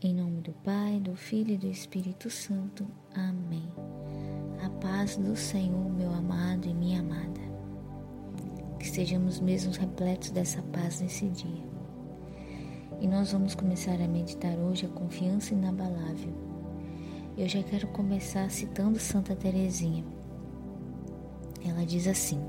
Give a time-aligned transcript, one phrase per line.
[0.00, 2.86] Em nome do Pai, do Filho e do Espírito Santo.
[3.16, 3.68] Amém.
[4.64, 7.40] A paz do Senhor, meu amado e minha amada.
[8.78, 11.64] Que sejamos mesmos repletos dessa paz nesse dia.
[13.00, 16.32] E nós vamos começar a meditar hoje a confiança inabalável.
[17.36, 20.04] Eu já quero começar citando Santa Teresinha.
[21.66, 22.40] Ela diz assim: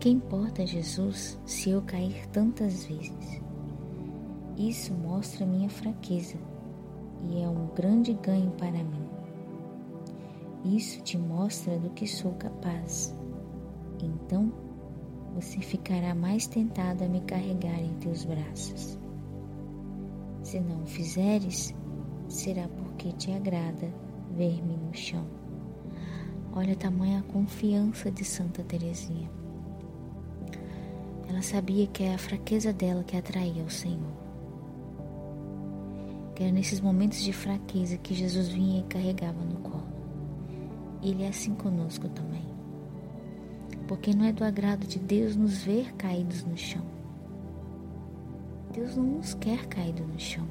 [0.00, 3.43] Que importa Jesus se eu cair tantas vezes?
[4.56, 6.38] Isso mostra minha fraqueza
[7.28, 9.08] e é um grande ganho para mim.
[10.64, 13.12] Isso te mostra do que sou capaz.
[14.00, 14.52] Então,
[15.34, 18.96] você ficará mais tentado a me carregar em teus braços.
[20.44, 21.74] Se não o fizeres,
[22.28, 23.92] será porque te agrada
[24.36, 25.26] ver-me no chão.
[26.52, 29.28] Olha a tamanha confiança de Santa Teresinha.
[31.28, 34.23] Ela sabia que é a fraqueza dela que atraía ao Senhor
[36.34, 39.86] que era nesses momentos de fraqueza que Jesus vinha e carregava no colo.
[41.02, 42.44] Ele é assim conosco também.
[43.86, 46.84] Porque não é do agrado de Deus nos ver caídos no chão.
[48.72, 50.48] Deus não nos quer caído no chão.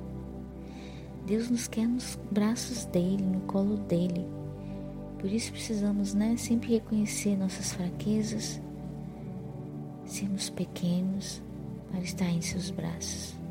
[1.26, 4.26] Deus nos quer nos braços dele, no colo dele.
[5.20, 8.62] Por isso precisamos, né, sempre reconhecer nossas fraquezas,
[10.06, 11.42] sermos pequenos
[11.90, 13.43] para estar em seus braços.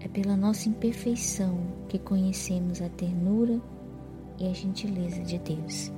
[0.00, 3.60] É pela nossa imperfeição que conhecemos a ternura
[4.38, 5.92] e a gentileza de Deus.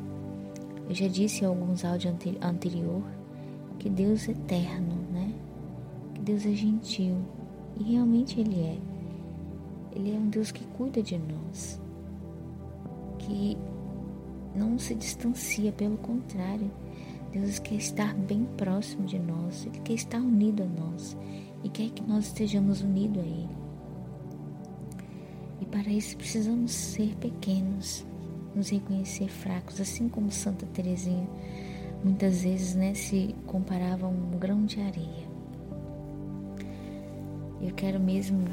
[0.88, 3.02] Eu já disse em alguns áudios anterior
[3.78, 5.32] que Deus é eterno, né?
[6.14, 7.16] Que Deus é gentil
[7.78, 8.78] e realmente Ele é.
[9.94, 11.80] Ele é um Deus que cuida de nós,
[13.18, 13.56] que
[14.54, 16.70] não se distancia, pelo contrário,
[17.30, 21.16] Deus quer estar bem próximo de nós, Ele quer estar unido a nós
[21.62, 23.62] e quer que nós estejamos unidos a Ele.
[25.62, 28.04] E para isso precisamos ser pequenos,
[28.54, 31.26] nos reconhecer fracos, assim como Santa Teresinha
[32.04, 35.30] muitas vezes né, se comparava a um grão de areia.
[37.60, 38.44] Eu quero mesmo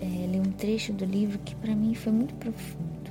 [0.00, 3.10] é, ler um trecho do livro que para mim foi muito profundo.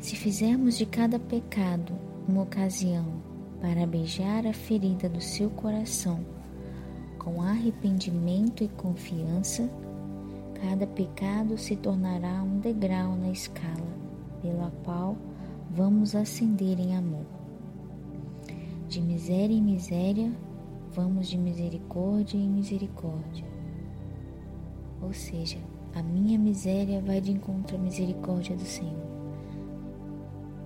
[0.00, 1.92] Se fizermos de cada pecado
[2.26, 3.22] uma ocasião
[3.60, 6.24] para beijar a ferida do seu coração
[7.18, 9.68] com arrependimento e confiança,
[10.60, 13.86] Cada pecado se tornará um degrau na escala
[14.42, 15.16] pela qual
[15.70, 17.26] vamos ascender em amor.
[18.88, 20.32] De miséria em miséria,
[20.90, 23.44] vamos de misericórdia em misericórdia.
[25.00, 25.58] Ou seja,
[25.94, 29.06] a minha miséria vai de encontro à misericórdia do Senhor.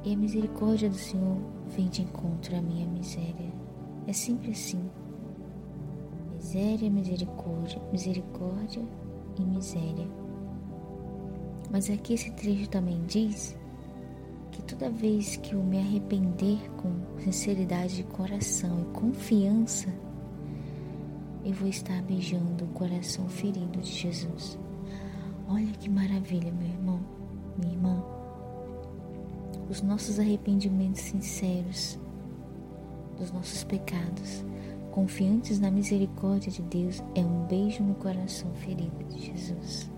[0.05, 1.37] E a misericórdia do Senhor
[1.69, 3.53] vem de encontro à minha miséria.
[4.07, 4.83] É sempre assim.
[6.35, 8.83] Miséria, misericórdia, misericórdia,
[9.39, 10.09] e miséria.
[11.71, 13.57] Mas aqui esse trecho também diz
[14.51, 19.89] que toda vez que eu me arrepender com sinceridade de coração e confiança,
[21.45, 24.59] eu vou estar beijando o coração ferido de Jesus.
[25.49, 27.01] Olha que maravilha, meu irmão,
[27.59, 28.05] minha irmã.
[29.69, 31.99] Os nossos arrependimentos sinceros
[33.19, 34.45] dos nossos pecados
[34.93, 39.91] confiantes na misericórdia de Deus, é um beijo no coração ferido de Jesus.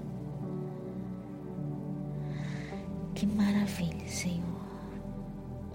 [3.13, 4.45] Que maravilha, Senhor.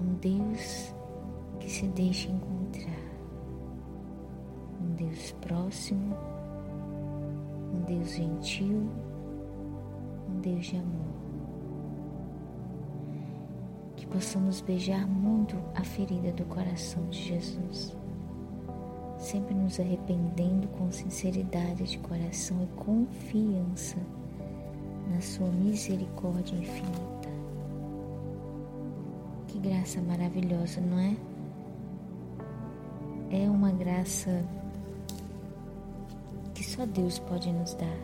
[0.01, 0.95] Um Deus
[1.59, 2.97] que se deixa encontrar.
[4.81, 6.15] Um Deus próximo.
[7.73, 8.89] Um Deus gentil.
[10.29, 11.19] Um Deus de amor.
[13.97, 17.98] Que possamos beijar muito a ferida do coração de Jesus
[19.29, 23.97] sempre nos arrependendo com sinceridade de coração e confiança
[25.07, 27.29] na Sua misericórdia infinita.
[29.47, 31.15] Que graça maravilhosa, não é?
[33.29, 34.43] É uma graça
[36.55, 37.99] que só Deus pode nos dar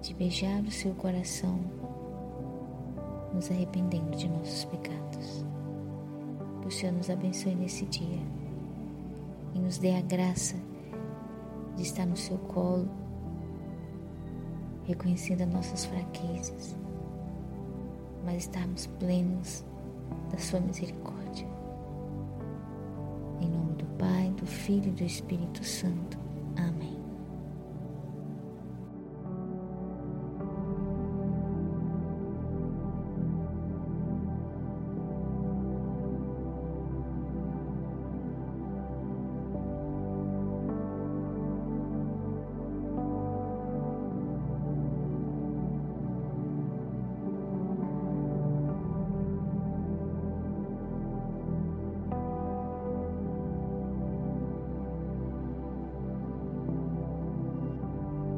[0.00, 1.58] de beijar o seu coração,
[3.34, 5.44] nos arrependendo de nossos pecados.
[6.62, 8.38] Que o Senhor nos abençoe nesse dia
[9.68, 10.56] nos dê a graça
[11.76, 12.88] de estar no seu colo,
[14.84, 16.74] reconhecendo as nossas fraquezas,
[18.24, 19.62] mas estarmos plenos
[20.30, 21.46] da sua misericórdia.
[23.42, 26.18] Em nome do Pai, do Filho e do Espírito Santo.